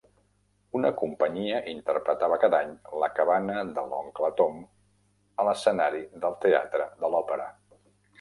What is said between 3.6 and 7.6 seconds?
de l'oncle Tom" a l'escenari del Teatre de l'Òpera.